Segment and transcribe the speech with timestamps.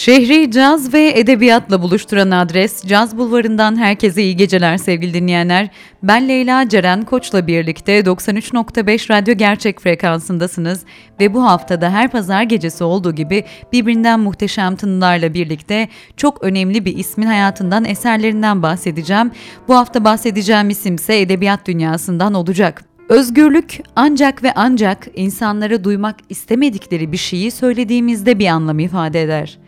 [0.00, 5.68] Şehri caz ve edebiyatla buluşturan adres Caz Bulvarı'ndan herkese iyi geceler sevgili dinleyenler.
[6.02, 10.84] Ben Leyla Ceren Koç'la birlikte 93.5 Radyo Gerçek frekansındasınız
[11.20, 16.96] ve bu haftada her pazar gecesi olduğu gibi birbirinden muhteşem tınılarla birlikte çok önemli bir
[16.96, 19.30] ismin hayatından eserlerinden bahsedeceğim.
[19.68, 22.84] Bu hafta bahsedeceğim isim ise edebiyat dünyasından olacak.
[23.08, 29.58] Özgürlük ancak ve ancak insanlara duymak istemedikleri bir şeyi söylediğimizde bir anlam ifade eder.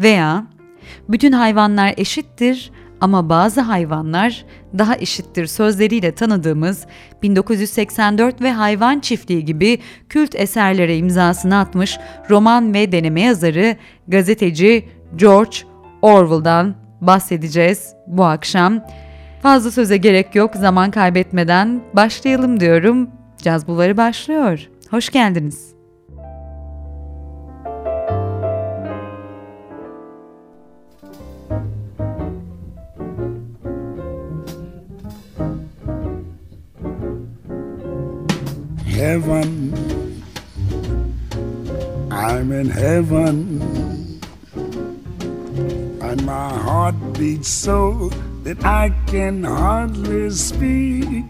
[0.00, 0.46] Veya
[1.08, 2.70] bütün hayvanlar eşittir
[3.00, 4.44] ama bazı hayvanlar
[4.78, 6.86] daha eşittir sözleriyle tanıdığımız
[7.22, 11.98] 1984 ve Hayvan Çiftliği gibi kült eserlere imzasını atmış
[12.30, 13.76] roman ve deneme yazarı,
[14.08, 15.56] gazeteci George
[16.02, 18.80] Orwell'dan bahsedeceğiz bu akşam.
[19.42, 23.10] Fazla söze gerek yok, zaman kaybetmeden başlayalım diyorum.
[23.42, 24.68] Caz Bulvarı başlıyor.
[24.90, 25.79] Hoş geldiniz.
[39.00, 40.22] Heaven,
[42.10, 44.20] I'm in heaven,
[46.02, 48.10] and my heart beats so
[48.42, 51.24] that I can hardly speak.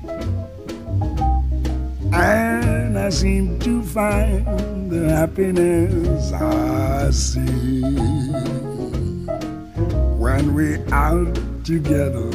[2.12, 7.83] And I seem to find the happiness I see
[10.19, 12.33] when we're out together,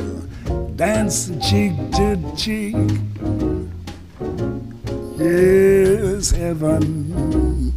[0.78, 3.15] dance cheek to cheek.
[5.26, 7.74] Yes, heaven,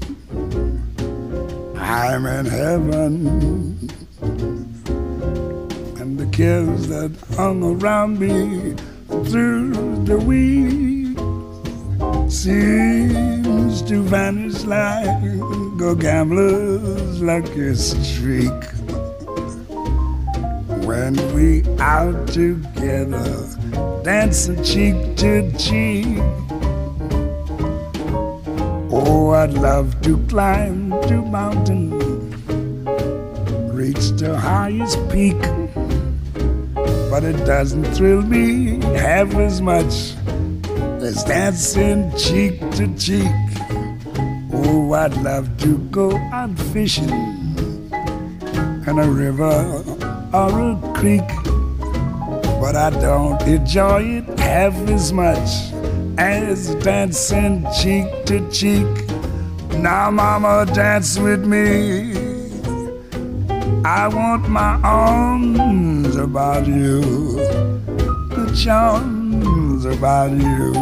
[1.78, 3.88] I'm in heaven
[5.98, 8.74] and the cares that hung around me
[9.30, 11.16] through the week
[12.30, 15.08] seems to vanish like
[15.80, 18.62] a gambler's lucky streak.
[20.84, 26.47] When we out together, dancing cheek to cheek.
[28.90, 31.90] Oh, I'd love to climb to mountain,
[33.72, 35.36] reach the highest peak
[37.10, 40.14] but it doesn't thrill me half as much
[41.02, 43.32] as dancing cheek to cheek.
[44.52, 47.08] Oh, I'd love to go out fishing
[48.86, 49.82] in a river
[50.32, 51.26] or a creek,
[52.60, 55.67] but I don't enjoy it half as much
[56.18, 58.86] as dancing cheek to cheek.
[59.78, 62.12] Now, Mama, dance with me.
[63.84, 67.00] I want my arms about you,
[68.34, 70.72] the charms about you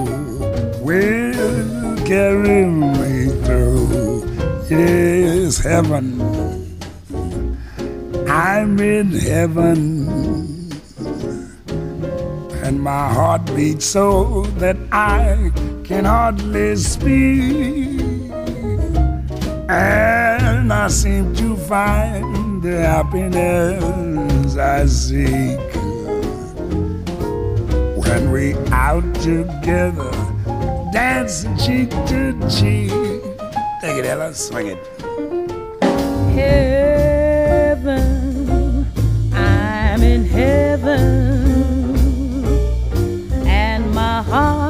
[0.80, 4.24] will carry me through.
[4.70, 6.20] Yes, heaven.
[8.28, 9.95] I'm in heaven,
[12.76, 15.50] and my heart beats so that I
[15.82, 18.00] can hardly speak,
[19.68, 25.58] and I seem to find the happiness I seek.
[27.96, 30.12] When we out together,
[30.92, 32.92] dancing cheek to cheek.
[33.80, 34.86] Take it, Ella, swing it.
[36.36, 37.96] Heaven,
[39.32, 41.55] I'm in heaven,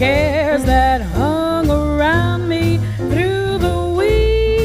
[0.00, 4.64] cares that hung around me through the week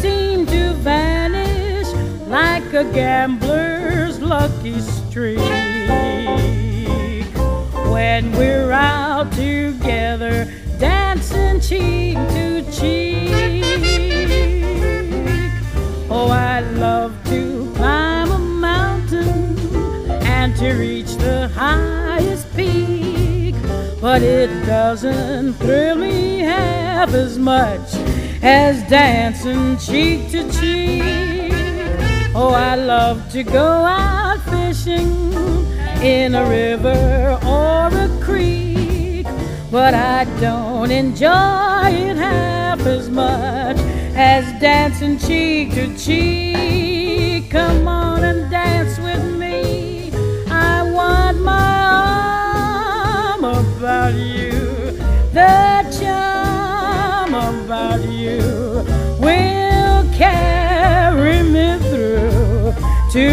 [0.00, 1.88] seemed to vanish
[2.28, 5.40] like a gambler's lucky streak.
[7.90, 10.48] When we're out together,
[10.78, 13.32] dancing cheek to cheek.
[16.08, 19.58] Oh, I love to climb a mountain
[20.22, 20.68] and to
[24.04, 27.94] but it doesn't thrill me half as much
[28.42, 31.50] as dancing cheek to cheek.
[32.34, 35.32] Oh, I love to go out fishing
[36.02, 39.26] in a river or a creek,
[39.70, 43.78] but I don't enjoy it half as much
[44.14, 47.50] as dancing cheek to cheek.
[47.50, 49.33] Come on and dance with me.
[54.04, 58.84] The charm about you
[59.18, 62.74] will carry me through
[63.12, 63.28] to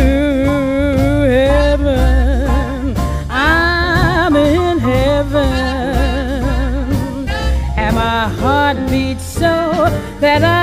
[1.28, 2.96] heaven.
[3.30, 5.44] I'm in heaven,
[7.76, 9.90] and my heart beats so
[10.22, 10.61] that I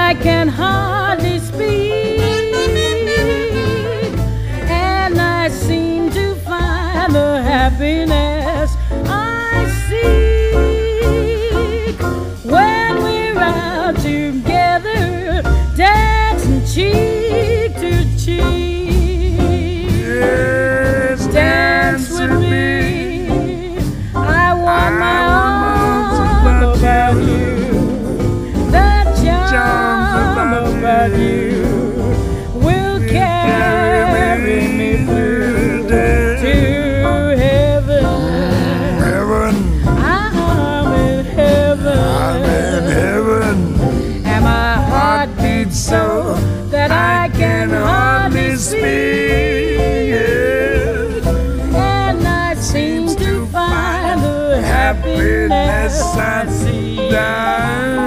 [56.19, 57.98] side, side.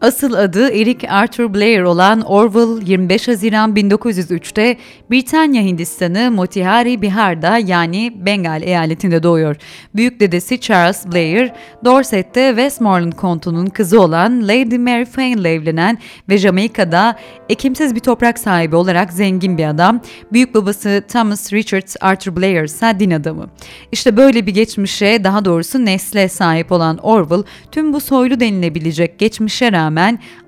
[0.00, 4.76] Asıl adı Eric Arthur Blair olan Orwell 25 Haziran 1903'te
[5.10, 9.56] Britanya Hindistanı Motihari Bihar'da yani Bengal eyaletinde doğuyor.
[9.94, 11.52] Büyük dedesi Charles Blair,
[11.84, 15.98] Dorset'te Westmoreland kontunun kızı olan Lady Mary Fane ile evlenen
[16.28, 17.16] ve Jamaika'da
[17.48, 20.00] ekimsiz bir toprak sahibi olarak zengin bir adam.
[20.32, 23.46] Büyük babası Thomas Richard Arthur Blair ise din adamı.
[23.92, 27.42] İşte böyle bir geçmişe daha doğrusu nesle sahip olan Orwell
[27.72, 29.87] tüm bu soylu denilebilecek geçmişe rağmen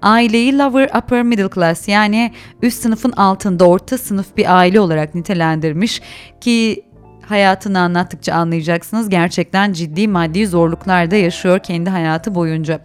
[0.03, 2.33] aileyi lower upper middle class yani
[2.63, 6.03] üst sınıfın altında orta sınıf bir aile olarak nitelendirmiş
[6.41, 6.85] ki
[7.27, 12.81] hayatını anlattıkça anlayacaksınız gerçekten ciddi maddi zorluklarda yaşıyor kendi hayatı boyunca.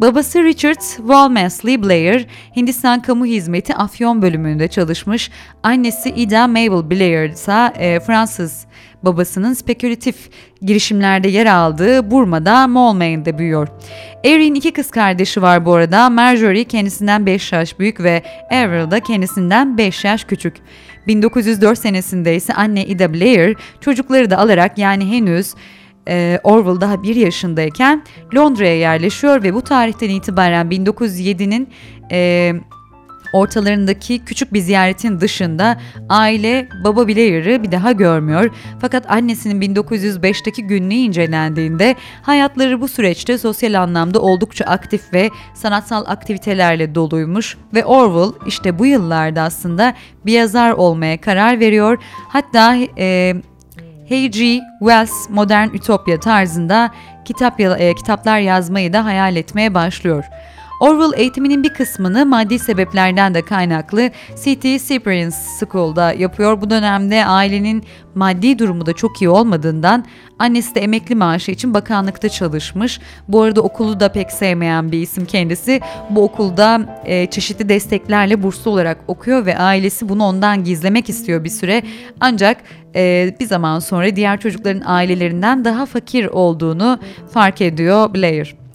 [0.00, 5.30] Babası Richard Walmesley Blair, Hindistan Kamu Hizmeti Afyon bölümünde çalışmış.
[5.62, 8.66] Annesi Ida Mabel Blair ise e, Fransız
[9.02, 10.16] babasının spekülatif
[10.62, 13.68] girişimlerde yer aldığı Burma'da Moulmein'de büyüyor.
[14.24, 16.10] Eric'in iki kız kardeşi var bu arada.
[16.10, 20.56] Marjorie kendisinden 5 yaş büyük ve Avril da kendisinden 5 yaş küçük.
[21.06, 25.54] 1904 senesinde ise anne Ida Blair çocukları da alarak yani henüz
[26.08, 31.68] e, Orwell daha bir yaşındayken Londra'ya yerleşiyor ve bu tarihten itibaren 1907'nin
[32.12, 32.52] e,
[33.32, 38.50] ortalarındaki küçük bir ziyaretin dışında aile baba Blair'ı bir daha görmüyor.
[38.80, 46.94] Fakat annesinin 1905'teki günlüğü incelendiğinde hayatları bu süreçte sosyal anlamda oldukça aktif ve sanatsal aktivitelerle
[46.94, 49.94] doluymuş ve Orwell işte bu yıllarda aslında
[50.26, 51.98] bir yazar olmaya karar veriyor.
[52.28, 53.34] Hatta e,
[54.08, 54.60] H.G.
[54.78, 56.90] Wells modern ütopya tarzında
[57.24, 60.24] kitap e, kitaplar yazmayı da hayal etmeye başlıyor.
[60.80, 64.10] Orwell eğitiminin bir kısmını maddi sebeplerden de kaynaklı
[64.44, 66.60] City Cyprian School'da yapıyor.
[66.60, 70.04] Bu dönemde ailenin maddi durumu da çok iyi olmadığından
[70.38, 73.00] annesi de emekli maaşı için bakanlıkta çalışmış.
[73.28, 75.80] Bu arada okulu da pek sevmeyen bir isim kendisi.
[76.10, 81.48] Bu okulda e, çeşitli desteklerle burslu olarak okuyor ve ailesi bunu ondan gizlemek istiyor bir
[81.48, 81.82] süre.
[82.20, 82.56] Ancak
[82.94, 86.98] e, bir zaman sonra diğer çocukların ailelerinden daha fakir olduğunu
[87.32, 88.67] fark ediyor Blair.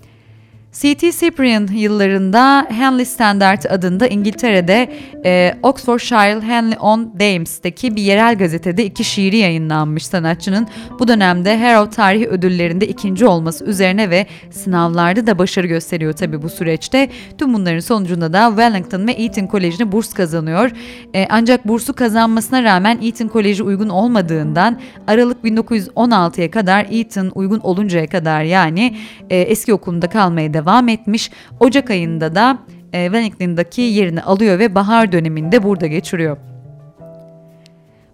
[0.73, 1.11] C.T.
[1.11, 4.93] Cyprian yıllarında Henley Standard adında İngiltere'de
[5.25, 10.67] e, Oxfordshire Henley on Thames'teki bir yerel gazetede iki şiiri yayınlanmış sanatçının
[10.99, 16.49] bu dönemde Harrow Tarih Ödülleri'nde ikinci olması üzerine ve sınavlarda da başarı gösteriyor tabi bu
[16.49, 17.09] süreçte.
[17.37, 20.71] Tüm bunların sonucunda da Wellington ve Eton Koleji'ne burs kazanıyor.
[21.15, 28.07] E, ancak bursu kazanmasına rağmen Eton Koleji uygun olmadığından Aralık 1916'ya kadar Eton uygun oluncaya
[28.07, 28.95] kadar yani
[29.29, 31.31] e, eski okulunda kalmaya devam devam etmiş.
[31.59, 32.57] Ocak ayında da
[32.93, 36.37] e, Wellington'daki yerini alıyor ve bahar döneminde burada geçiriyor.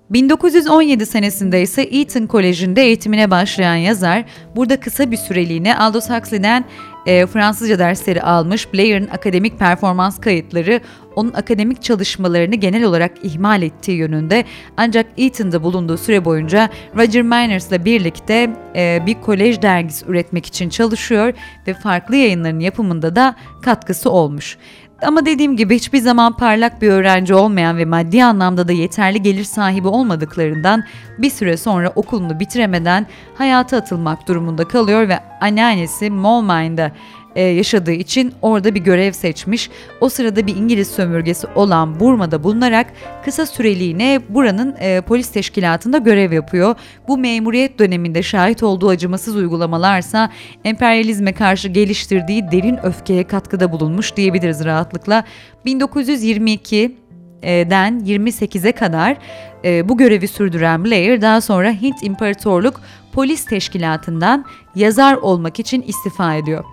[0.09, 4.25] 1917 senesinde ise Eton Koleji'nde eğitimine başlayan yazar,
[4.55, 6.65] burada kısa bir süreliğine Aldous Huxley'den
[7.05, 8.73] e, Fransızca dersleri almış.
[8.73, 10.81] Blair'ın akademik performans kayıtları
[11.15, 14.45] onun akademik çalışmalarını genel olarak ihmal ettiği yönünde.
[14.77, 21.33] Ancak Eton'da bulunduğu süre boyunca Roger Miners'la birlikte e, bir kolej dergisi üretmek için çalışıyor
[21.67, 24.57] ve farklı yayınların yapımında da katkısı olmuş.
[25.01, 29.43] Ama dediğim gibi hiçbir zaman parlak bir öğrenci olmayan ve maddi anlamda da yeterli gelir
[29.43, 30.83] sahibi olmadıklarından
[31.17, 36.91] bir süre sonra okulunu bitiremeden hayata atılmak durumunda kalıyor ve anneannesi Moulmeine'da
[37.36, 39.69] e, yaşadığı için orada bir görev seçmiş.
[40.01, 42.88] O sırada bir İngiliz sömürgesi olan Burma'da bulunarak
[43.25, 46.75] kısa süreliğine buranın e, polis teşkilatında görev yapıyor.
[47.07, 50.29] Bu memuriyet döneminde şahit olduğu acımasız uygulamalarsa
[50.63, 55.24] emperyalizme karşı geliştirdiği derin öfkeye katkıda bulunmuş diyebiliriz rahatlıkla.
[55.65, 56.95] 1922
[57.43, 59.17] den 28'e kadar
[59.65, 62.81] e, bu görevi sürdüren Blair daha sonra Hint İmparatorluk
[63.13, 64.45] Polis Teşkilatı'ndan
[64.75, 66.63] yazar olmak için istifa ediyor.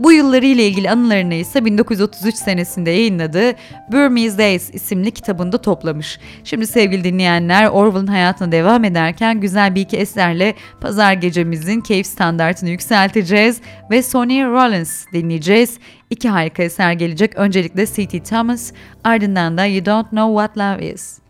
[0.00, 3.52] Bu yılları ile ilgili anılarını ise 1933 senesinde yayınladığı
[3.92, 6.18] Burmese Days isimli kitabında toplamış.
[6.44, 12.70] Şimdi sevgili dinleyenler Orwell'ın hayatına devam ederken güzel bir iki eserle pazar gecemizin keyif standartını
[12.70, 15.78] yükselteceğiz ve Sonny Rollins dinleyeceğiz.
[16.10, 17.36] İki harika eser gelecek.
[17.36, 18.22] Öncelikle C.T.
[18.22, 18.72] Thomas,
[19.04, 21.29] ardından da You Don't Know What Love Is.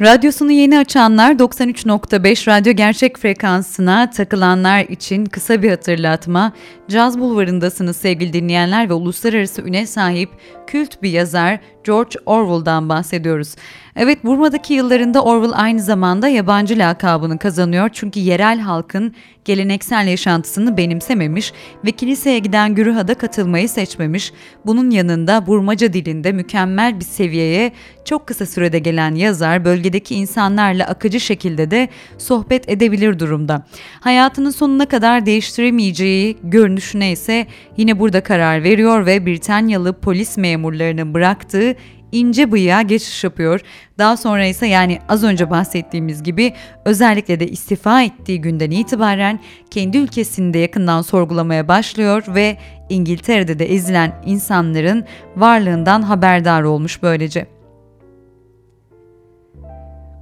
[0.00, 6.52] Radyosunu yeni açanlar 93.5 radyo gerçek frekansına takılanlar için kısa bir hatırlatma.
[6.90, 10.30] Caz Bulvarı'ndasınız sevgili dinleyenler ve uluslararası üne sahip
[10.66, 13.54] kült bir yazar George Orwell'dan bahsediyoruz.
[13.96, 21.52] Evet Burma'daki yıllarında Orwell aynı zamanda yabancı lakabını kazanıyor çünkü yerel halkın geleneksel yaşantısını benimsememiş
[21.84, 24.32] ve kiliseye giden güruha da katılmayı seçmemiş.
[24.66, 27.72] Bunun yanında Burmaca dilinde mükemmel bir seviyeye
[28.04, 33.66] çok kısa sürede gelen yazar bölgedeki insanlarla akıcı şekilde de sohbet edebilir durumda.
[34.00, 36.36] Hayatının sonuna kadar değiştiremeyeceği
[36.80, 41.74] görünüşüne ise yine burada karar veriyor ve Britanyalı polis memurlarının bıraktığı
[42.12, 43.60] ince bıyığa geçiş yapıyor.
[43.98, 46.52] Daha sonra ise yani az önce bahsettiğimiz gibi
[46.84, 49.40] özellikle de istifa ettiği günden itibaren
[49.70, 52.56] kendi ülkesinde yakından sorgulamaya başlıyor ve
[52.88, 55.04] İngiltere'de de ezilen insanların
[55.36, 57.46] varlığından haberdar olmuş böylece.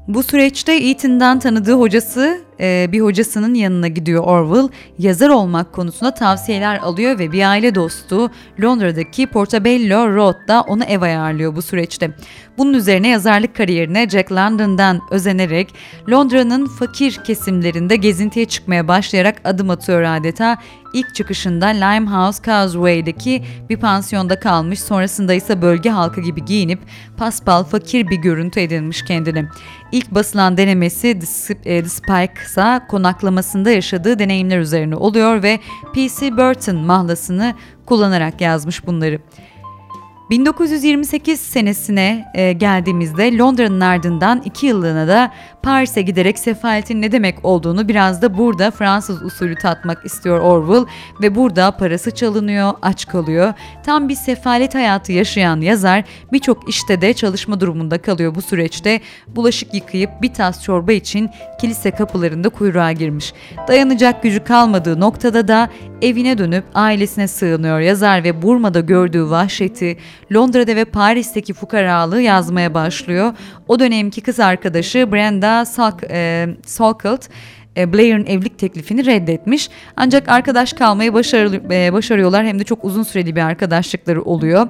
[0.08, 4.68] Bu süreçte Eton'dan tanıdığı hocası e, bir hocasının yanına gidiyor Orwell.
[4.98, 8.30] Yazar olmak konusunda tavsiyeler alıyor ve bir aile dostu
[8.62, 12.10] Londra'daki Portobello Road'da onu ev ayarlıyor bu süreçte.
[12.58, 15.74] Bunun üzerine yazarlık kariyerine Jack London'dan özenerek
[16.10, 20.58] Londra'nın fakir kesimlerinde gezintiye çıkmaya başlayarak adım atıyor adeta.
[20.92, 26.78] İlk çıkışında Limehouse Causeway'deki bir pansiyonda kalmış, sonrasında ise bölge halkı gibi giyinip
[27.16, 29.44] paspal fakir bir görüntü edinmiş kendini.
[29.92, 35.58] İlk basılan denemesi The, e, Spike ise konaklamasında yaşadığı deneyimler üzerine oluyor ve
[35.94, 36.36] P.C.
[36.36, 37.54] Burton mahlasını
[37.86, 39.18] kullanarak yazmış bunları.
[40.30, 47.88] 1928 senesine e, geldiğimizde Londra'nın ardından iki yıllığına da Paris'e giderek sefaletin ne demek olduğunu
[47.88, 50.86] biraz da burada Fransız usulü tatmak istiyor Orwell
[51.22, 53.52] ve burada parası çalınıyor, aç kalıyor.
[53.86, 59.00] Tam bir sefalet hayatı yaşayan yazar birçok işte de çalışma durumunda kalıyor bu süreçte.
[59.26, 63.32] Bulaşık yıkayıp bir tas çorba için kilise kapılarında kuyruğa girmiş.
[63.68, 65.68] Dayanacak gücü kalmadığı noktada da
[66.02, 69.96] evine dönüp ailesine sığınıyor yazar ve Burma'da gördüğü vahşeti,
[70.32, 73.32] Londra'da ve Paris'teki fukaralığı yazmaya başlıyor.
[73.68, 77.28] O dönemki kız arkadaşı Brenda Salk, e, Salkelt
[77.78, 79.68] e, Blair'ın evlilik teklifini reddetmiş.
[79.96, 84.68] Ancak arkadaş kalmayı başarı, e, başarıyorlar hem de çok uzun süreli bir arkadaşlıkları oluyor.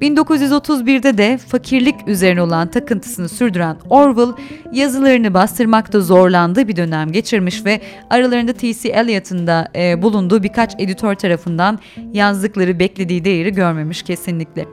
[0.00, 7.80] 1931'de de fakirlik üzerine olan takıntısını sürdüren Orwell yazılarını bastırmakta zorlandığı bir dönem geçirmiş ve
[8.10, 8.88] aralarında T.C.
[8.88, 11.78] Eliot'ın da e, bulunduğu birkaç editör tarafından
[12.12, 14.66] yazdıkları beklediği değeri görmemiş kesinlikle.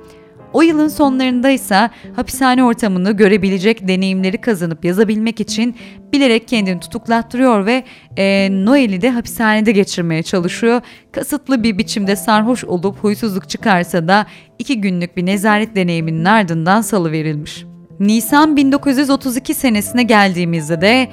[0.53, 5.75] O yılın sonlarında ise hapishane ortamını görebilecek deneyimleri kazanıp yazabilmek için
[6.13, 7.83] bilerek kendini tutuklattırıyor ve
[8.17, 10.81] e, Noel'i de hapishanede geçirmeye çalışıyor.
[11.11, 14.25] Kasıtlı bir biçimde sarhoş olup huysuzluk çıkarsa da
[14.59, 17.65] iki günlük bir nezaret deneyiminin ardından salıverilmiş.
[17.99, 21.09] Nisan 1932 senesine geldiğimizde de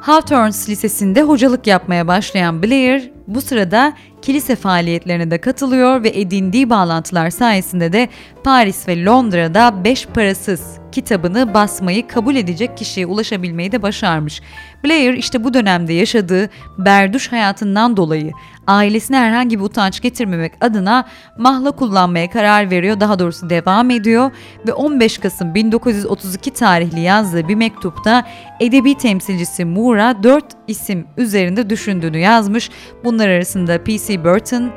[0.00, 7.30] Hawthorne Lisesi'nde hocalık yapmaya başlayan Blair bu sırada kilise faaliyetlerine de katılıyor ve edindiği bağlantılar
[7.30, 8.08] sayesinde de
[8.44, 14.42] Paris ve Londra'da beş parasız kitabını basmayı kabul edecek kişiye ulaşabilmeyi de başarmış.
[14.84, 18.32] Blair işte bu dönemde yaşadığı berduş hayatından dolayı
[18.66, 21.04] ailesine herhangi bir utanç getirmemek adına
[21.38, 23.00] mahla kullanmaya karar veriyor.
[23.00, 24.30] Daha doğrusu devam ediyor
[24.66, 28.24] ve 15 Kasım 1932 tarihli yazdığı bir mektupta
[28.60, 32.70] edebi temsilcisi Moore'a 4 isim üzerinde düşündüğünü yazmış.
[33.04, 34.24] Bunlar arasında P.C.
[34.24, 34.70] Burton,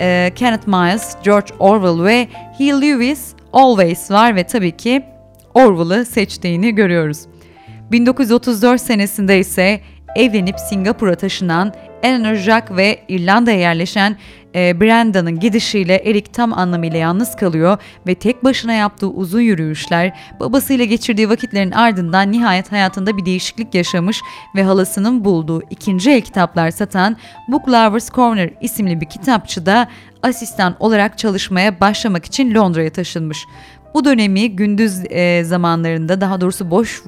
[0.00, 2.28] e, Kenneth Miles, George Orwell ve
[2.58, 5.04] Huey Lewis Always var ve tabii ki
[5.54, 7.18] Orwell'ı seçtiğini görüyoruz.
[7.92, 9.80] 1934 senesinde ise
[10.16, 11.74] evlenip Singapur'a taşınan
[12.06, 14.16] Eleanor Jack ve İrlanda'ya yerleşen
[14.54, 20.84] e, Brenda'nın gidişiyle Eric tam anlamıyla yalnız kalıyor ve tek başına yaptığı uzun yürüyüşler, babasıyla
[20.84, 24.20] geçirdiği vakitlerin ardından nihayet hayatında bir değişiklik yaşamış
[24.56, 27.16] ve halasının bulduğu ikinci el kitaplar satan
[27.48, 29.88] Book Lovers Corner isimli bir kitapçıda
[30.22, 33.38] asistan olarak çalışmaya başlamak için Londra'ya taşınmış.
[33.94, 37.02] Bu dönemi gündüz e, zamanlarında daha doğrusu boş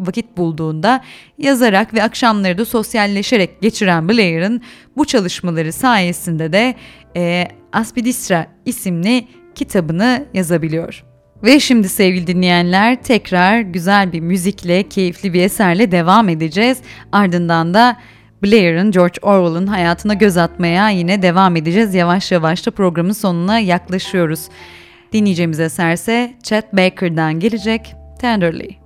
[0.00, 1.04] vakit bulduğunda
[1.38, 4.62] yazarak ve akşamları da sosyalleşerek geçiren Blair'ın
[4.96, 6.74] bu çalışmaları sayesinde de
[7.16, 11.04] e, Aspidistra isimli kitabını yazabiliyor.
[11.42, 16.78] Ve şimdi sevgili dinleyenler tekrar güzel bir müzikle, keyifli bir eserle devam edeceğiz.
[17.12, 17.96] Ardından da
[18.42, 21.94] Blair'ın, George Orwell'ın hayatına göz atmaya yine devam edeceğiz.
[21.94, 24.48] Yavaş yavaş da programın sonuna yaklaşıyoruz.
[25.12, 28.79] Dinleyeceğimiz eserse Chet Baker'dan gelecek Tenderly.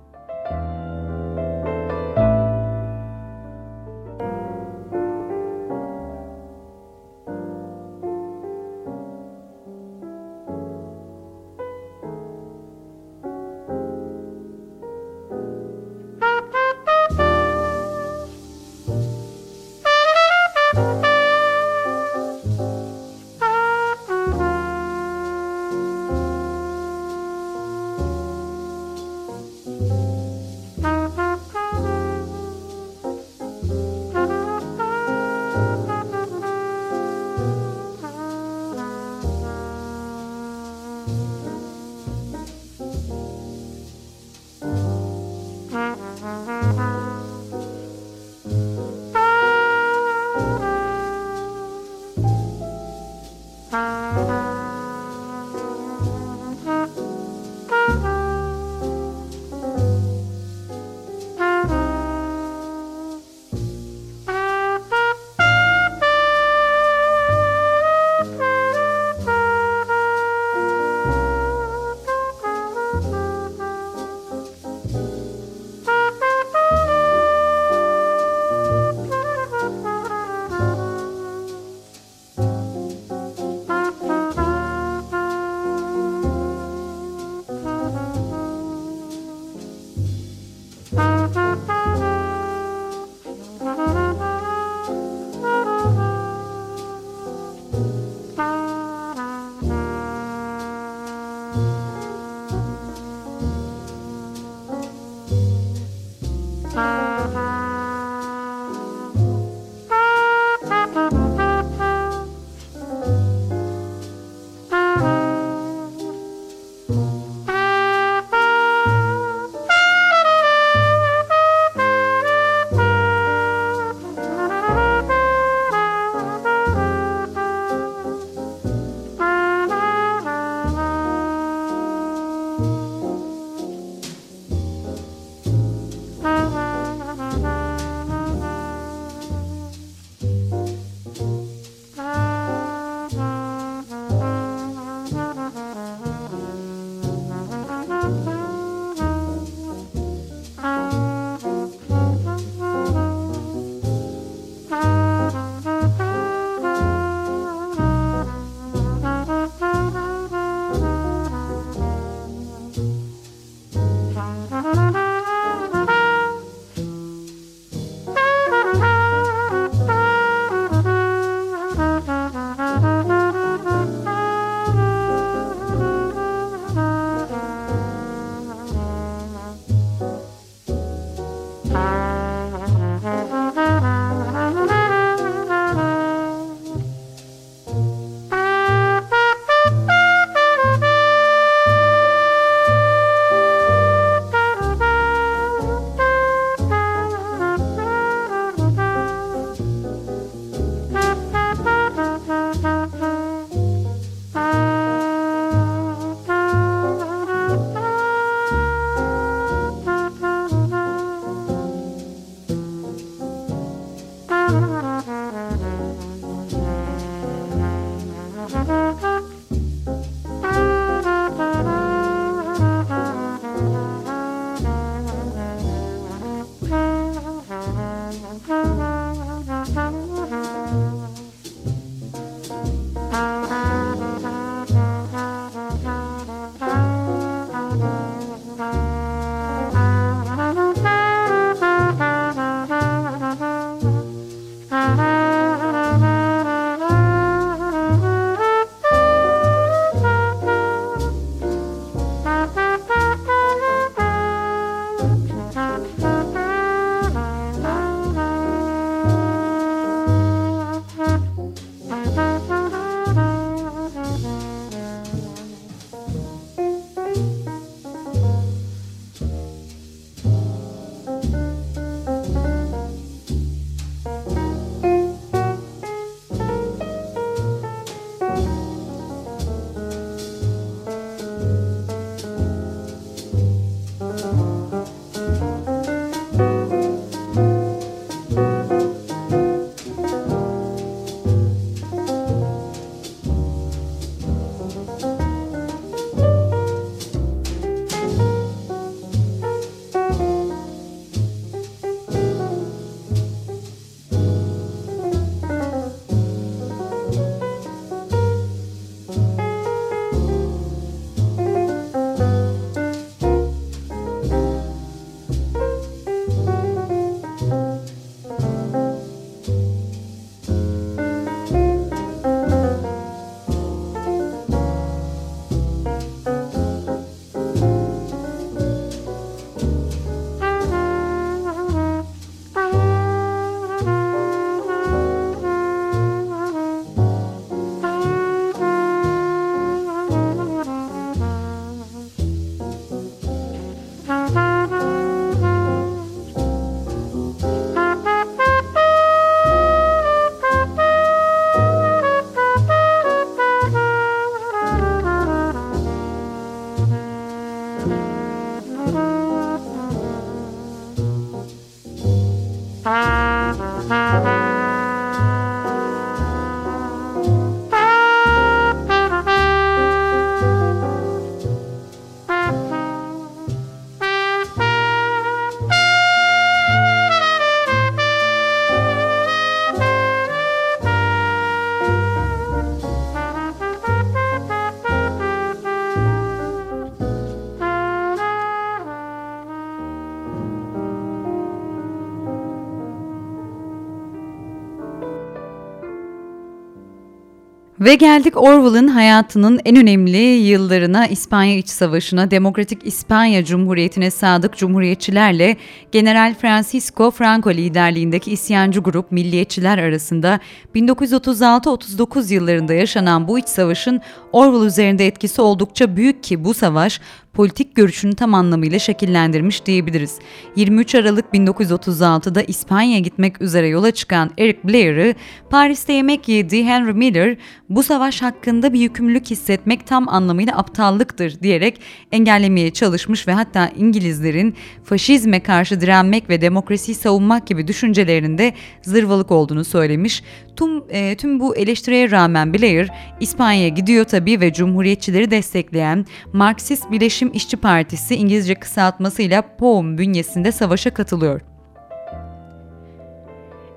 [397.85, 405.57] Ve geldik Orwell'ın hayatının en önemli yıllarına, İspanya İç Savaşı'na, Demokratik İspanya Cumhuriyeti'ne sadık cumhuriyetçilerle
[405.91, 410.39] General Francisco Franco liderliğindeki isyancı grup milliyetçiler arasında
[410.75, 417.01] 1936-39 yıllarında yaşanan bu iç savaşın Orwell üzerinde etkisi oldukça büyük ki bu savaş
[417.35, 420.19] politik görüşünü tam anlamıyla şekillendirmiş diyebiliriz.
[420.55, 425.15] 23 Aralık 1936'da İspanya'ya gitmek üzere yola çıkan Eric Blair'ı
[425.49, 427.37] Paris'te yemek yediği Henry Miller
[427.69, 431.81] bu savaş hakkında bir yükümlülük hissetmek tam anlamıyla aptallıktır diyerek
[432.11, 439.65] engellemeye çalışmış ve hatta İngilizlerin faşizme karşı direnmek ve demokrasiyi savunmak gibi düşüncelerinde zırvalık olduğunu
[439.65, 440.23] söylemiş.
[440.55, 447.24] Tüm, e, tüm bu eleştiriye rağmen Blair İspanya'ya gidiyor tabii ve Cumhuriyetçileri destekleyen Marksist Birleşim
[447.33, 451.41] İşçi Partisi İngilizce kısaltmasıyla POUM bünyesinde savaşa katılıyor.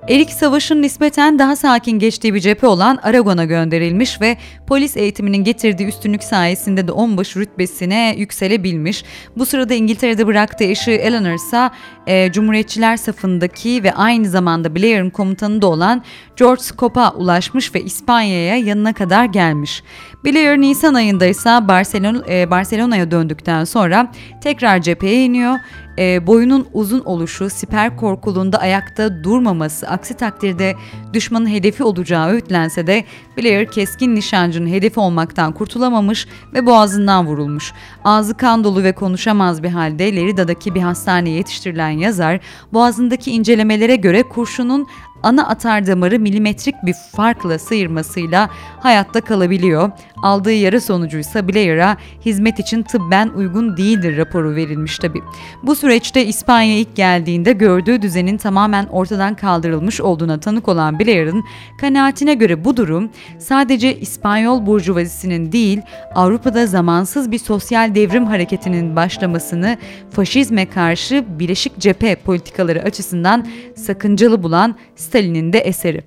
[0.09, 4.37] Erik savaşın nispeten daha sakin geçtiği bir cephe olan Aragon'a gönderilmiş ve
[4.67, 9.03] polis eğitiminin getirdiği üstünlük sayesinde de onbaşı rütbesine yükselebilmiş.
[9.37, 11.69] Bu sırada İngiltere'de bıraktığı eşi Eleanor ise
[12.09, 16.03] e, Cumhuriyetçiler safındaki ve aynı zamanda Blair'ın komutanı da olan
[16.35, 19.83] George Scope'a ulaşmış ve İspanya'ya yanına kadar gelmiş.
[20.25, 25.55] Blair Nisan ayında ise Barcelona, e, Barcelona'ya döndükten sonra tekrar cepheye iniyor.
[25.99, 30.75] E, boyunun uzun oluşu, siper korkuluğunda ayakta durmaması, aksi takdirde
[31.13, 33.03] düşmanın hedefi olacağı öğütlense de
[33.37, 37.73] Blair keskin nişancının hedefi olmaktan kurtulamamış ve boğazından vurulmuş.
[38.03, 42.39] Ağzı kan dolu ve konuşamaz bir halde Lerida'daki bir hastaneye yetiştirilen yazar,
[42.73, 44.87] boğazındaki incelemelere göre kurşunun
[45.23, 48.49] ana atar damarı milimetrik bir farkla sıyırmasıyla
[48.79, 49.91] hayatta kalabiliyor.
[50.23, 55.21] Aldığı yara sonucuysa Blair'a hizmet için tıbben uygun değildir raporu verilmiş tabi.
[55.63, 61.43] Bu süreçte İspanya ilk geldiğinde gördüğü düzenin tamamen ortadan kaldırılmış olduğuna tanık olan Blair'ın
[61.81, 63.09] kanaatine göre bu durum
[63.39, 65.81] sadece İspanyol burjuvazisinin değil
[66.15, 69.77] Avrupa'da zamansız bir sosyal devrim hareketinin başlamasını
[70.11, 74.75] faşizme karşı Birleşik Cephe politikaları açısından sakıncalı bulan
[75.09, 76.01] Stalin'in de eseri.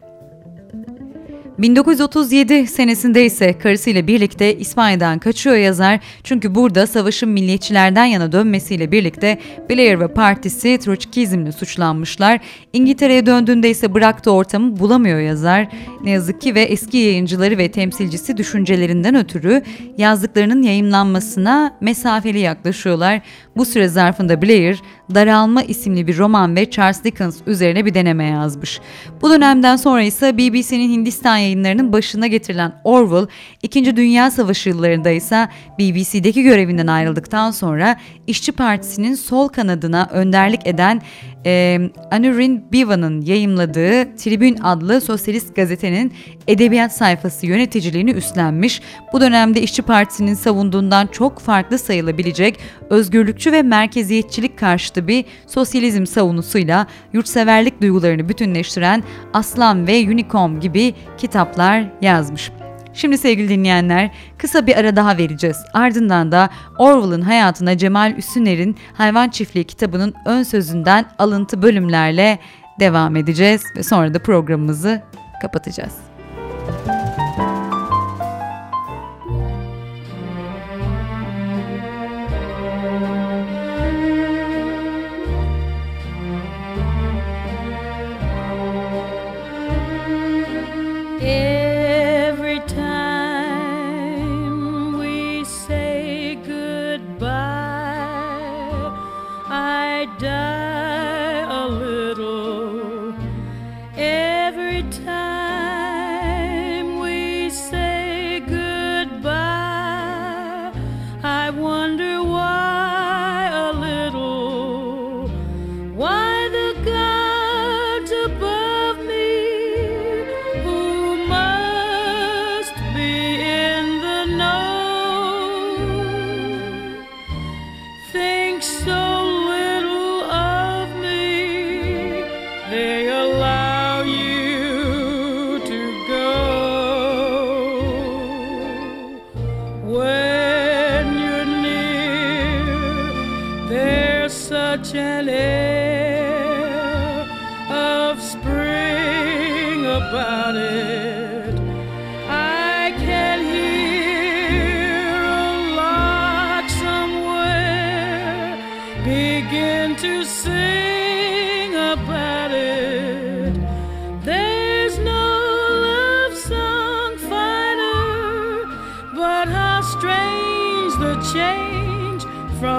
[1.59, 9.39] 1937 senesinde ise karısıyla birlikte İspanya'dan kaçıyor yazar çünkü burada savaşın milliyetçilerden yana dönmesiyle birlikte
[9.71, 12.41] Blair ve partisi Troçkizmle suçlanmışlar.
[12.73, 15.69] İngiltere'ye döndüğünde ise bıraktığı ortamı bulamıyor yazar.
[16.05, 19.63] Ne yazık ki ve eski yayıncıları ve temsilcisi düşüncelerinden ötürü
[19.99, 23.21] yazdıklarının yayımlanmasına mesafeli yaklaşıyorlar.
[23.57, 24.83] Bu süre zarfında Blair,
[25.15, 28.81] Daralma isimli bir roman ve Charles Dickens üzerine bir deneme yazmış.
[29.23, 33.27] Bu dönemden sonra ise BBC'nin Hindistan yayınlarının başına getirilen Orwell,
[33.63, 35.49] İkinci Dünya Savaşı yıllarında ise
[35.79, 37.97] BBC'deki görevinden ayrıldıktan sonra
[38.27, 41.03] İşçi Partisi'nin sol kanadına önderlik eden
[41.47, 41.81] e,
[42.11, 46.13] Anurin Biva'nın yayımladığı Tribün adlı sosyalist gazetenin
[46.49, 48.83] edebiyat sayfası yöneticiliğini üstlenmiş.
[49.13, 52.59] Bu dönemde İşçi Partisi'nin savunduğundan çok farklı sayılabilecek
[52.91, 61.85] özgürlükçü ve merkeziyetçilik karşıtı bir sosyalizm savunusuyla yurtseverlik duygularını bütünleştiren Aslan ve Unicorn gibi kitaplar
[62.01, 62.51] yazmış.
[62.95, 65.57] Şimdi sevgili dinleyenler kısa bir ara daha vereceğiz.
[65.75, 72.39] Ardından da Orwell'ın hayatına Cemal Üsüner'in Hayvan Çiftliği kitabının ön sözünden alıntı bölümlerle
[72.81, 75.03] devam edeceğiz ve sonra da programımızı
[75.43, 75.93] kapatacağız.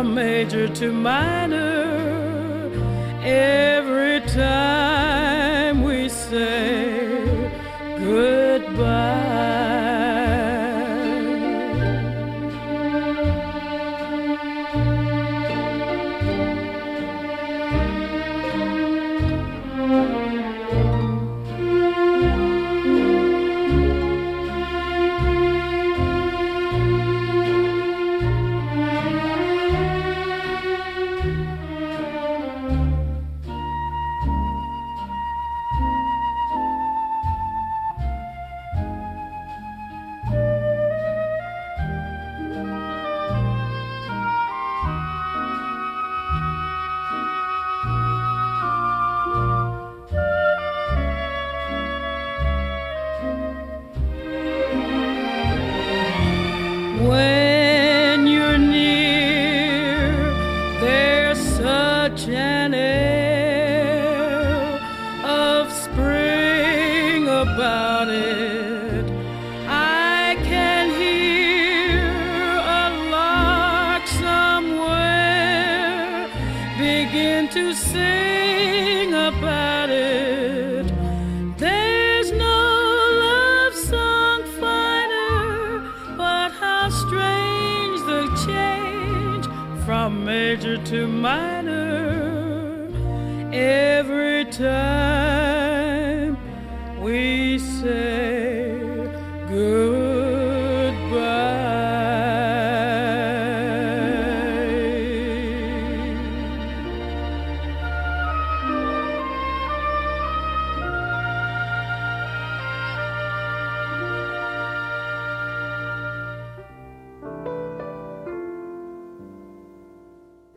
[0.03, 2.69] Major to minor.
[3.23, 6.72] Every time we say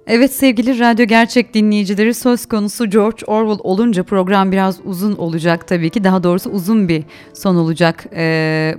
[0.06, 5.90] Evet sevgili radyo gerçek dinleyicileri söz konusu George Orwell olunca program biraz uzun olacak tabii
[5.90, 6.04] ki.
[6.04, 7.04] Daha doğrusu uzun bir
[7.34, 8.74] son olacak e,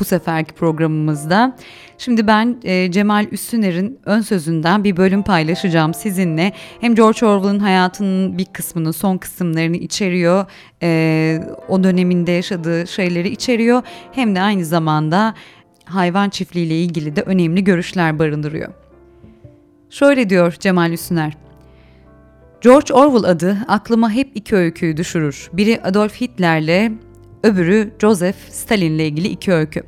[0.00, 1.56] bu seferki programımızda.
[1.98, 6.52] Şimdi ben e, Cemal Üstüner'in ön sözünden bir bölüm paylaşacağım sizinle.
[6.80, 10.46] Hem George Orwell'ın hayatının bir kısmını, son kısımlarını içeriyor.
[10.82, 13.82] E, o döneminde yaşadığı şeyleri içeriyor.
[14.12, 15.34] Hem de aynı zamanda
[15.84, 18.83] hayvan çiftliği ile ilgili de önemli görüşler barındırıyor.
[19.94, 21.36] Şöyle diyor Cemal Üstüner.
[22.60, 25.50] George Orwell adı aklıma hep iki öyküyü düşürür.
[25.52, 26.92] Biri Adolf Hitler'le,
[27.42, 29.82] öbürü Joseph Stalin'le ilgili iki öykü.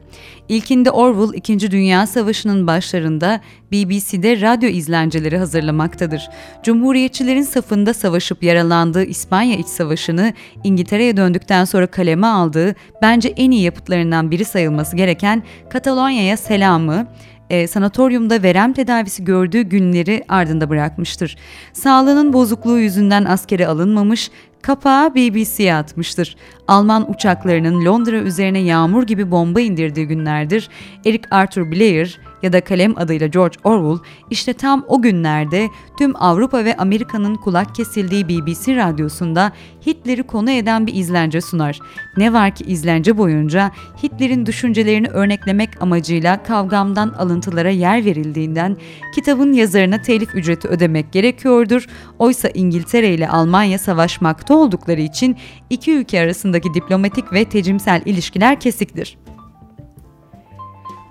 [0.48, 1.70] İlkinde Orwell 2.
[1.70, 3.40] Dünya Savaşı'nın başlarında
[3.72, 6.28] BBC'de radyo izlenceleri hazırlamaktadır.
[6.62, 10.32] Cumhuriyetçilerin safında savaşıp yaralandığı İspanya İç Savaşı'nı
[10.64, 17.06] İngiltere'ye döndükten sonra kaleme aldığı bence en iyi yapıtlarından biri sayılması gereken Katalonya'ya selamı,
[17.50, 21.36] e, sanatoryumda verem tedavisi gördüğü günleri ardında bırakmıştır.
[21.72, 24.30] Sağlığının bozukluğu yüzünden askere alınmamış,
[24.62, 26.36] kapağı BBC'ye atmıştır.
[26.68, 30.68] Alman uçaklarının Londra üzerine yağmur gibi bomba indirdiği günlerdir.
[31.04, 35.68] Eric Arthur Blair ya da kalem adıyla George Orwell işte tam o günlerde
[35.98, 39.52] tüm Avrupa ve Amerika'nın kulak kesildiği BBC radyosunda
[39.86, 41.78] Hitler'i konu eden bir izlence sunar.
[42.16, 43.70] Ne var ki izlence boyunca
[44.02, 48.76] Hitler'in düşüncelerini örneklemek amacıyla kavgamdan alıntılara yer verildiğinden
[49.14, 51.86] kitabın yazarına telif ücreti ödemek gerekiyordur.
[52.18, 55.36] Oysa İngiltere ile Almanya savaşmakta oldukları için
[55.70, 59.18] iki ülke arasındaki diplomatik ve tecimsel ilişkiler kesiktir.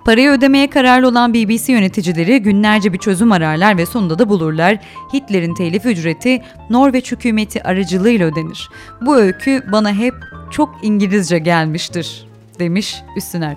[0.06, 4.78] Parayı ödemeye kararlı olan BBC yöneticileri günlerce bir çözüm ararlar ve sonunda da bulurlar.
[5.14, 8.70] Hitler'in telif ücreti Norveç hükümeti aracılığıyla ödenir.
[9.00, 10.14] Bu öykü bana hep
[10.50, 12.26] çok İngilizce gelmiştir,
[12.58, 13.56] demiş Üstüner.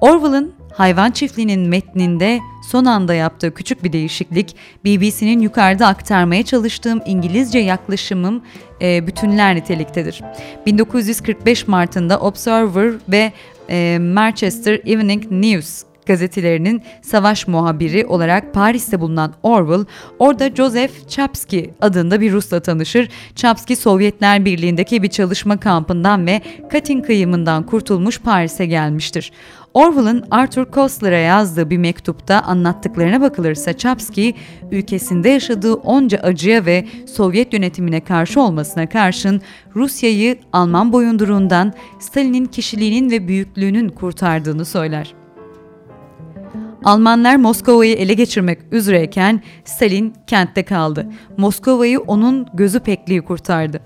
[0.00, 7.58] Orwell'ın Hayvan Çiftliği'nin metninde son anda yaptığı küçük bir değişiklik, BBC'nin yukarıda aktarmaya çalıştığım İngilizce
[7.58, 8.42] yaklaşımım
[8.82, 10.22] e, bütünler niteliktedir.
[10.66, 13.32] 1945 Mart'ında Observer ve
[13.70, 19.84] e, Manchester Evening News gazetelerinin savaş muhabiri olarak Paris'te bulunan Orwell,
[20.18, 23.08] orada Joseph Chapsky adında bir Rus'la tanışır.
[23.34, 26.40] Chapsky, Sovyetler Birliği'ndeki bir çalışma kampından ve
[26.72, 29.32] Katyn kıyımından kurtulmuş Paris'e gelmiştir.
[29.74, 34.32] Orwell'ın Arthur Koestler'a yazdığı bir mektupta anlattıklarına bakılırsa Chapsky,
[34.70, 39.40] ülkesinde yaşadığı onca acıya ve Sovyet yönetimine karşı olmasına karşın
[39.76, 45.14] Rusya'yı Alman boyunduruğundan Stalin'in kişiliğinin ve büyüklüğünün kurtardığını söyler.
[46.84, 51.06] Almanlar Moskova'yı ele geçirmek üzereyken Stalin kentte kaldı.
[51.36, 53.80] Moskova'yı onun gözü pekliği kurtardı.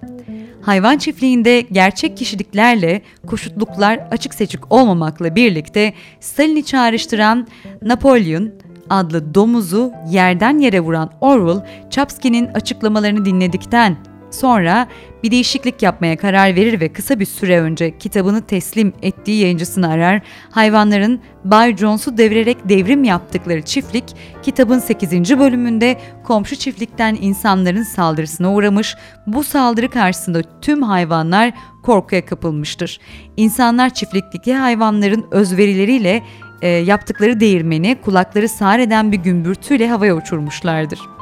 [0.66, 7.46] Hayvan çiftliğinde gerçek kişiliklerle koşutluklar açık seçik olmamakla birlikte Stalin'i çağrıştıran
[7.82, 8.50] Napolyon
[8.90, 13.96] adlı domuzu yerden yere vuran Orwell, Chapsky'nin açıklamalarını dinledikten
[14.34, 14.88] sonra
[15.22, 20.22] bir değişiklik yapmaya karar verir ve kısa bir süre önce kitabını teslim ettiği yayıncısını arar.
[20.50, 24.04] Hayvanların Bay Jones'u devirerek devrim yaptıkları çiftlik
[24.42, 25.38] kitabın 8.
[25.38, 28.96] bölümünde komşu çiftlikten insanların saldırısına uğramış.
[29.26, 33.00] Bu saldırı karşısında tüm hayvanlar korkuya kapılmıştır.
[33.36, 36.22] İnsanlar çiftlikteki hayvanların özverileriyle
[36.62, 41.13] e, yaptıkları değirmeni kulakları sağır eden bir gümbürtüyle havaya uçurmuşlardır.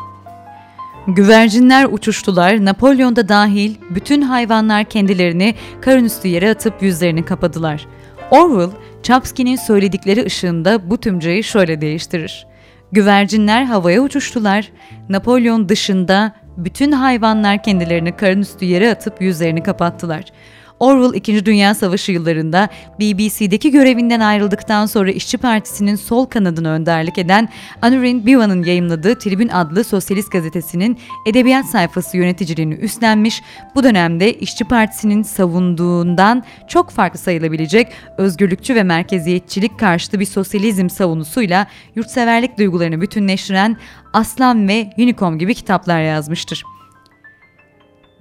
[1.06, 7.86] Güvercinler uçuştular, Napolyon da dahil bütün hayvanlar kendilerini karın üstü yere atıp yüzlerini kapadılar.
[8.30, 8.70] Orwell,
[9.02, 12.46] Chomsky'nin söyledikleri ışığında bu tümceyi şöyle değiştirir.
[12.92, 14.72] Güvercinler havaya uçuştular,
[15.08, 20.24] Napolyon dışında bütün hayvanlar kendilerini karın üstü yere atıp yüzlerini kapattılar.
[20.82, 21.46] Orwell 2.
[21.46, 22.68] Dünya Savaşı yıllarında
[23.00, 27.48] BBC'deki görevinden ayrıldıktan sonra İşçi Partisi'nin sol kanadını önderlik eden
[27.82, 33.42] Anurin Biva'nın yayımladığı Tribün adlı sosyalist gazetesinin edebiyat sayfası yöneticiliğini üstlenmiş,
[33.74, 41.66] bu dönemde İşçi Partisi'nin savunduğundan çok farklı sayılabilecek özgürlükçü ve merkeziyetçilik karşıtı bir sosyalizm savunusuyla
[41.94, 43.76] yurtseverlik duygularını bütünleştiren
[44.12, 46.64] Aslan ve Unicorn gibi kitaplar yazmıştır.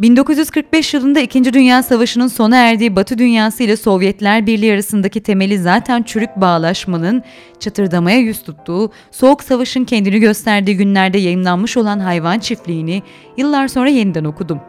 [0.02, 1.54] 1945 yılında 2.
[1.54, 7.24] Dünya Savaşı'nın sona erdiği Batı dünyası ile Sovyetler Birliği arasındaki temeli zaten çürük bağlaşmanın
[7.60, 13.04] çatırdamaya yüz tuttuğu, Soğuk Savaş'ın kendini gösterdiği günlerde yayınlanmış olan Hayvan Çiftliği'ni
[13.38, 14.60] yıllar sonra yeniden okudum.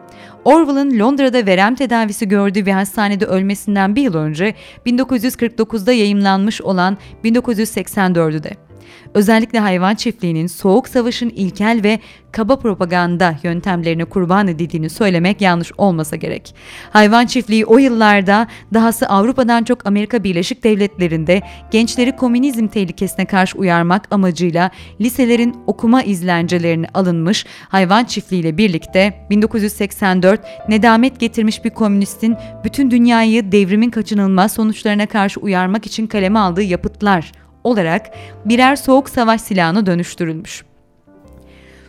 [0.45, 4.55] Orwell'ın Londra'da verem tedavisi gördüğü bir hastanede ölmesinden bir yıl önce
[4.85, 8.72] 1949'da yayımlanmış olan 1984'ü de.
[9.13, 11.99] Özellikle hayvan çiftliğinin soğuk savaşın ilkel ve
[12.31, 16.55] kaba propaganda yöntemlerine kurban edildiğini söylemek yanlış olmasa gerek.
[16.91, 21.41] Hayvan çiftliği o yıllarda dahası Avrupa'dan çok Amerika Birleşik Devletleri'nde
[21.71, 24.71] gençleri komünizm tehlikesine karşı uyarmak amacıyla
[25.01, 33.51] liselerin okuma izlencelerini alınmış hayvan çiftliği ile birlikte 1984 nedamet getirmiş bir komünistin bütün dünyayı
[33.51, 37.31] devrimin kaçınılmaz sonuçlarına karşı uyarmak için kaleme aldığı yapıtlar
[37.63, 38.09] olarak
[38.45, 40.63] birer soğuk savaş silahına dönüştürülmüş.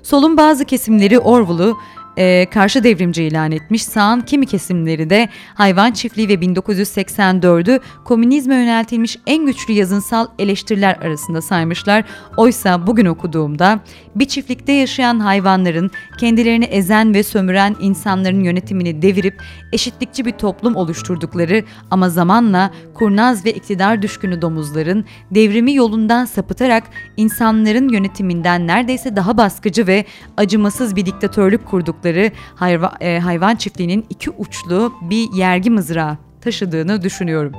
[0.02, 1.78] Solun bazı kesimleri Orwell'u
[2.16, 3.84] e, karşı devrimci ilan etmiş.
[3.84, 11.42] Sağın kimi kesimleri de hayvan çiftliği ve 1984'ü komünizme yöneltilmiş en güçlü yazınsal eleştiriler arasında
[11.42, 12.04] saymışlar.
[12.36, 13.80] Oysa bugün okuduğumda
[14.16, 19.42] bir çiftlikte yaşayan hayvanların kendilerini ezen ve sömüren insanların yönetimini devirip
[19.72, 26.84] eşitlikçi bir toplum oluşturdukları ama zamanla kurnaz ve iktidar düşkünü domuzların devrimi yolundan sapıtarak
[27.16, 30.04] insanların yönetiminden neredeyse daha baskıcı ve
[30.36, 31.66] acımasız bir diktatörlük
[32.04, 37.52] kurdukları hayva, e, hayvan çiftliğinin iki uçlu bir yergi mızrağı taşıdığını düşünüyorum.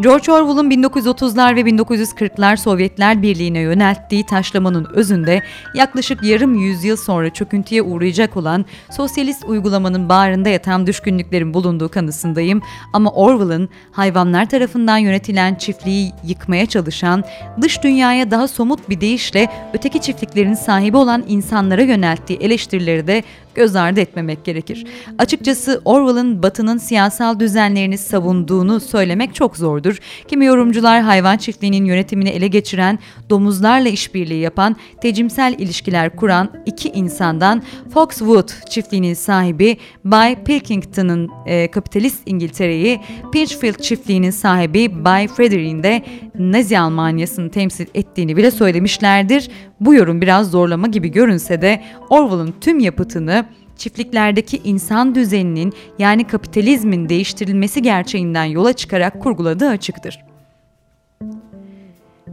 [0.00, 5.42] George Orwell'ın 1930'lar ve 1940'lar Sovyetler Birliği'ne yönelttiği taşlamanın özünde
[5.74, 12.62] yaklaşık yarım yüzyıl sonra çöküntüye uğrayacak olan sosyalist uygulamanın bağrında yatan düşkünlüklerin bulunduğu kanısındayım.
[12.92, 17.24] Ama Orwell'ın hayvanlar tarafından yönetilen çiftliği yıkmaya çalışan,
[17.60, 23.22] dış dünyaya daha somut bir deyişle öteki çiftliklerin sahibi olan insanlara yönelttiği eleştirileri de
[23.54, 24.86] göz ardı etmemek gerekir.
[25.18, 29.98] Açıkçası Orwell'ın Batı'nın siyasal düzenlerini savunduğunu söylemek çok zordur.
[30.28, 32.98] Kimi yorumcular hayvan çiftliğinin yönetimini ele geçiren,
[33.30, 37.62] domuzlarla işbirliği yapan, tecimsel ilişkiler kuran iki insandan
[37.94, 43.00] Foxwood çiftliğinin sahibi Bay Pilkington'ın e, kapitalist İngiltere'yi,
[43.32, 46.02] Pinchfield çiftliğinin sahibi Bay Frederick'in de
[46.38, 49.50] Nazi Almanyası'nı temsil ettiğini bile söylemişlerdir.
[49.80, 53.43] Bu yorum biraz zorlama gibi görünse de Orwell'ın tüm yapıtını
[53.76, 60.18] çiftliklerdeki insan düzeninin yani kapitalizmin değiştirilmesi gerçeğinden yola çıkarak kurguladığı açıktır.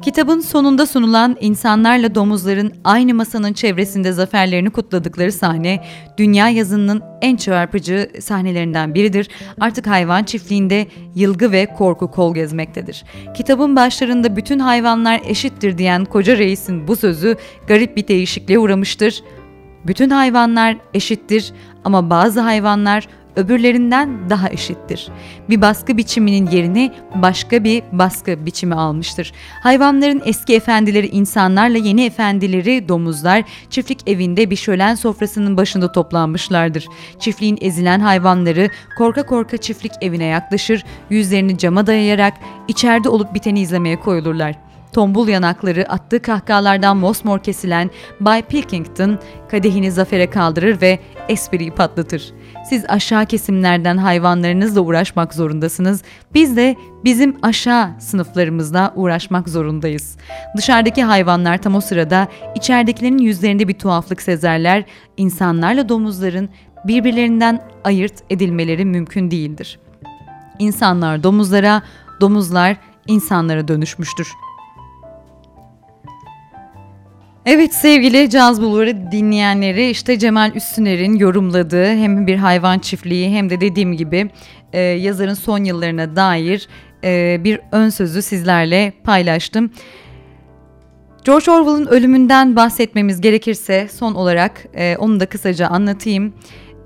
[0.02, 5.84] Kitabın sonunda sunulan insanlarla domuzların aynı masanın çevresinde zaferlerini kutladıkları sahne
[6.18, 9.30] dünya yazınının en çarpıcı sahnelerinden biridir.
[9.60, 13.04] Artık hayvan çiftliğinde yılgı ve korku kol gezmektedir.
[13.34, 17.36] Kitabın başlarında bütün hayvanlar eşittir diyen koca reisin bu sözü
[17.68, 19.24] garip bir değişikliğe uğramıştır.
[19.88, 21.54] Bütün hayvanlar eşittir
[21.84, 25.08] ama bazı hayvanlar öbürlerinden daha eşittir.
[25.50, 29.34] Bir baskı biçiminin yerini başka bir baskı biçimi almıştır.
[29.64, 36.88] Hayvanların eski efendileri insanlarla yeni efendileri domuzlar çiftlik evinde bir şölen sofrasının başında toplanmışlardır.
[37.20, 42.34] Çiftliğin ezilen hayvanları korka korka çiftlik evine yaklaşır, yüzlerini cama dayayarak
[42.68, 44.71] içeride olup biteni izlemeye koyulurlar.
[44.94, 47.89] Tombul yanakları attığı kahkahalardan mosmor kesilen
[48.20, 49.20] Bay Pilkington
[49.52, 52.34] kadehini zafere kaldırır ve espriyi patlatır.
[52.70, 56.02] Siz aşağı kesimlerden hayvanlarınızla uğraşmak zorundasınız.
[56.34, 60.18] Biz de bizim aşağı sınıflarımızla uğraşmak zorundayız.
[60.58, 64.84] Dışarıdaki hayvanlar tam o sırada içeridekilerin yüzlerinde bir tuhaflık sezerler.
[65.18, 66.50] İnsanlarla domuzların
[66.88, 69.80] birbirlerinden ayırt edilmeleri mümkün değildir.
[70.60, 71.82] İnsanlar domuzlara,
[72.22, 72.78] domuzlar
[73.08, 74.28] insanlara dönüşmüştür.
[77.46, 83.62] Evet sevgili Caz Bulvarı dinleyenleri işte Cemal Üstüner'in yorumladığı hem bir hayvan çiftliği hem de
[83.62, 84.30] dediğim gibi
[84.74, 86.68] e, yazarın son yıllarına dair
[87.04, 89.72] e, bir ön sözü sizlerle paylaştım.
[91.26, 96.34] George Orwell'ın ölümünden bahsetmemiz gerekirse son olarak e, onu da kısaca anlatayım.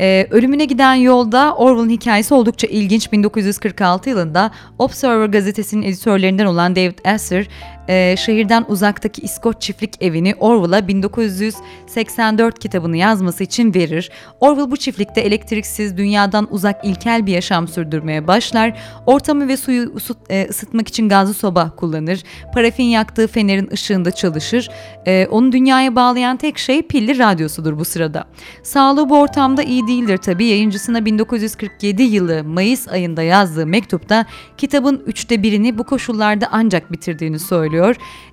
[0.01, 3.11] Ee, ölümüne giden yolda Orwell'ın hikayesi oldukça ilginç.
[3.11, 7.47] 1946 yılında Observer gazetesinin editörlerinden olan David Asser
[7.87, 14.11] e, şehirden uzaktaki İskoç çiftlik evini Orwell'a 1984 kitabını yazması için verir.
[14.39, 18.77] Orwell bu çiftlikte elektriksiz, dünyadan uzak ilkel bir yaşam sürdürmeye başlar.
[19.05, 19.93] Ortamı ve suyu
[20.29, 22.23] e, ısıtmak için gazlı soba kullanır.
[22.53, 24.69] Parafin yaktığı fenerin ışığında çalışır.
[25.07, 28.25] E, onu dünyaya bağlayan tek şey pilli radyosudur bu sırada.
[28.63, 30.45] Sağlığı bu ortamda iyi değildir tabii.
[30.45, 34.25] Yayıncısına 1947 yılı Mayıs ayında yazdığı mektupta
[34.57, 37.74] kitabın üçte birini bu koşullarda ancak bitirdiğini söylüyor.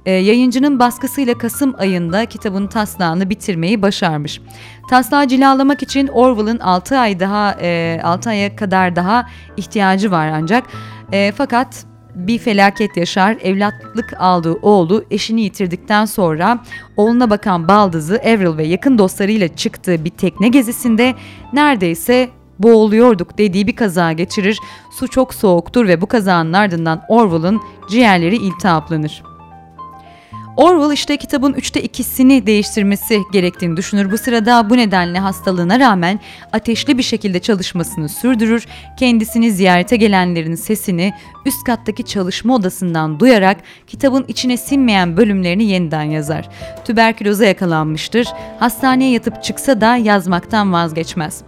[0.07, 4.41] E, yayıncının baskısıyla Kasım ayında kitabın taslağını bitirmeyi başarmış.
[4.91, 9.27] Taslağı cilalamak için Orwell'ın 6 ay daha e, 6 aya kadar daha
[9.57, 10.65] ihtiyacı var ancak
[11.13, 11.85] e, fakat
[12.15, 13.37] bir felaket yaşar.
[13.43, 16.59] Evlatlık aldığı oğlu eşini yitirdikten sonra
[16.97, 21.15] oğluna bakan baldızı Avril ve yakın dostlarıyla çıktığı bir tekne gezisinde
[21.53, 22.29] neredeyse
[22.59, 24.59] boğuluyorduk dediği bir kaza geçirir.
[24.91, 29.23] Su çok soğuktur ve bu kazanın ardından Orwell'ın ciğerleri iltihaplanır.
[30.57, 34.11] Orwell işte kitabın üçte ikisini değiştirmesi gerektiğini düşünür.
[34.13, 36.21] Bu sırada bu nedenle hastalığına rağmen
[36.53, 38.67] ateşli bir şekilde çalışmasını sürdürür.
[38.99, 41.13] Kendisini ziyarete gelenlerin sesini
[41.47, 46.49] üst kattaki çalışma odasından duyarak kitabın içine sinmeyen bölümlerini yeniden yazar.
[46.85, 48.29] Tüberküloza yakalanmıştır.
[48.59, 51.43] Hastaneye yatıp çıksa da yazmaktan vazgeçmez.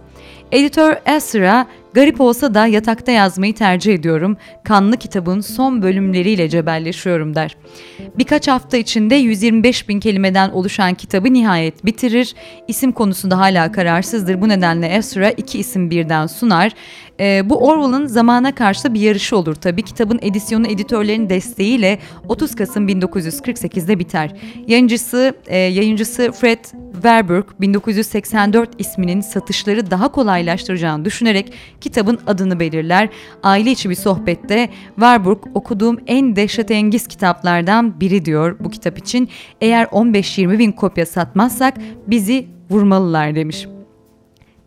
[0.51, 4.37] Editör Ezra Garip olsa da yatakta yazmayı tercih ediyorum.
[4.63, 7.57] Kanlı kitabın son bölümleriyle cebelleşiyorum der.
[8.17, 12.35] Birkaç hafta içinde 125 bin kelimeden oluşan kitabı nihayet bitirir.
[12.67, 14.41] İsim konusunda hala kararsızdır.
[14.41, 16.71] Bu nedenle Ezra iki isim birden sunar.
[17.19, 19.81] E, bu Orwell'ın zamana karşı bir yarışı olur tabi.
[19.81, 24.31] Kitabın edisyonu editörlerin desteğiyle 30 Kasım 1948'de biter.
[24.67, 31.53] Yayıncısı, e, yayıncısı Fred Warburg 1984 isminin satışları daha kolaylaştıracağını düşünerek
[31.85, 33.09] kitabın adını belirler.
[33.43, 39.29] Aile içi bir sohbette Warburg okuduğum en dehşetengiz kitaplardan biri diyor bu kitap için.
[39.61, 41.73] Eğer 15-20 bin kopya satmazsak
[42.07, 43.67] bizi vurmalılar demiş.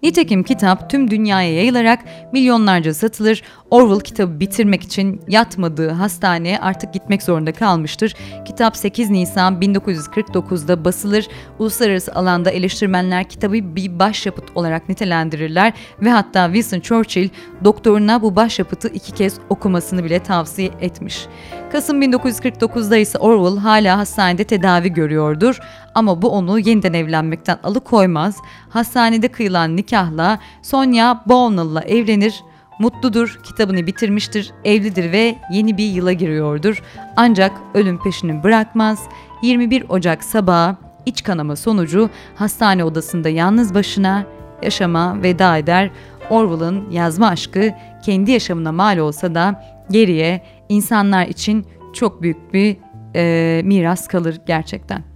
[0.02, 3.42] Nitekim kitap tüm dünyaya yayılarak milyonlarca satılır.
[3.70, 8.14] Orwell kitabı bitirmek için yatmadığı hastaneye artık gitmek zorunda kalmıştır.
[8.44, 11.28] Kitap 8 Nisan 1949'da basılır.
[11.58, 15.72] Uluslararası alanda eleştirmenler kitabı bir başyapıt olarak nitelendirirler
[16.02, 17.28] ve hatta Winston Churchill
[17.64, 21.26] doktoruna bu başyapıtı iki kez okumasını bile tavsiye etmiş.
[21.72, 25.60] Kasım 1949'da ise Orwell hala hastanede tedavi görüyordur
[25.98, 28.36] ama bu onu yeniden evlenmekten alıkoymaz.
[28.68, 32.44] Hastanede kıyılan nikahla Sonya Bownell'la evlenir.
[32.78, 36.82] Mutludur, kitabını bitirmiştir, evlidir ve yeni bir yıla giriyordur.
[37.16, 39.08] Ancak ölüm peşini bırakmaz.
[39.42, 40.76] 21 Ocak sabahı
[41.06, 44.26] iç kanama sonucu hastane odasında yalnız başına
[44.62, 45.90] yaşama veda eder.
[46.30, 47.70] Orwell'ın yazma aşkı
[48.04, 52.76] kendi yaşamına mal olsa da geriye insanlar için çok büyük bir
[53.14, 55.07] e, miras kalır gerçekten.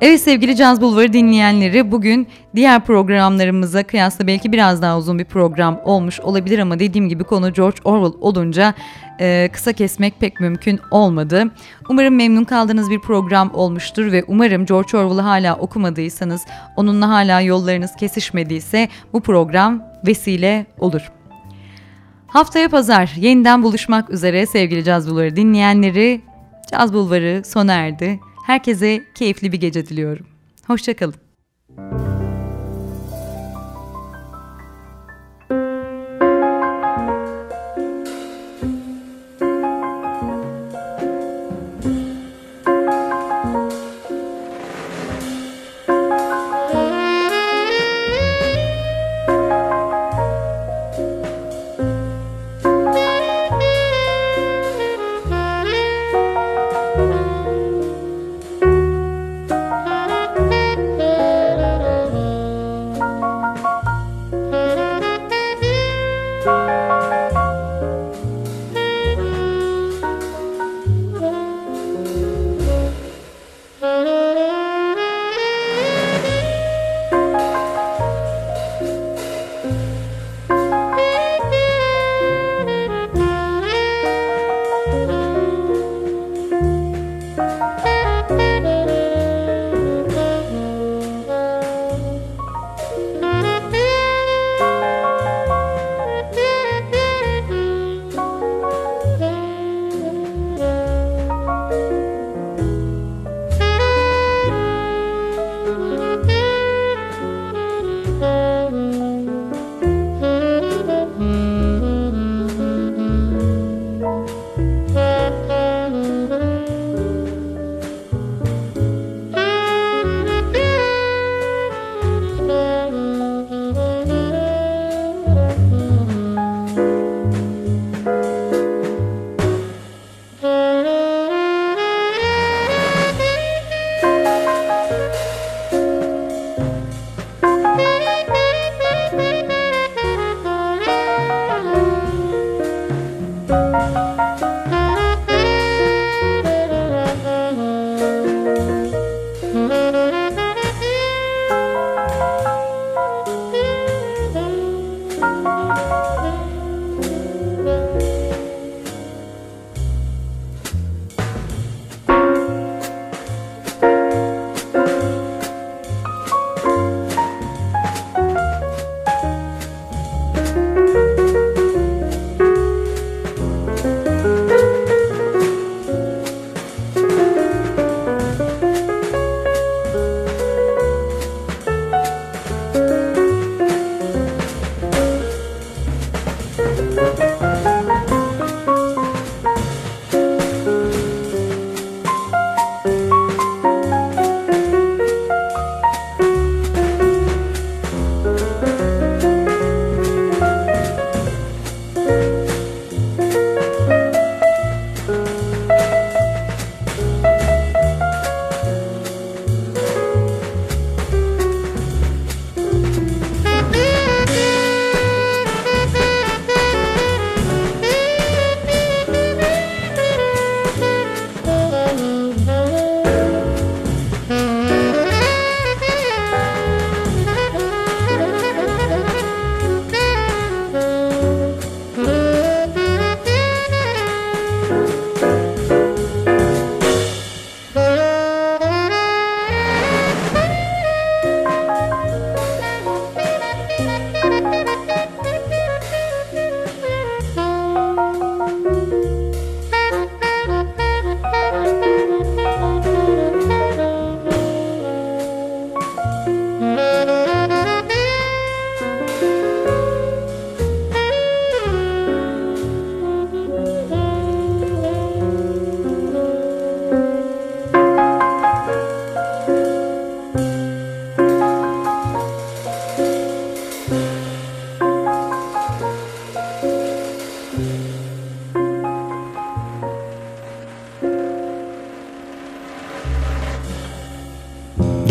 [0.00, 5.80] Evet sevgili Caz Bulvarı dinleyenleri bugün diğer programlarımıza kıyasla belki biraz daha uzun bir program
[5.84, 8.74] olmuş olabilir ama dediğim gibi konu George Orwell olunca
[9.20, 11.44] e, kısa kesmek pek mümkün olmadı.
[11.88, 16.42] Umarım memnun kaldığınız bir program olmuştur ve umarım George Orwell'ı hala okumadıysanız,
[16.76, 21.12] onunla hala yollarınız kesişmediyse bu program vesile olur.
[22.26, 26.20] Haftaya pazar yeniden buluşmak üzere sevgili Caz Bulvarı dinleyenleri.
[26.72, 28.20] Caz Bulvarı sona erdi.
[28.48, 30.26] Herkese keyifli bir gece diliyorum.
[30.66, 31.14] Hoşçakalın.